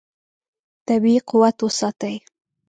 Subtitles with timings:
[0.87, 2.15] طبیعي قوت وساتئ.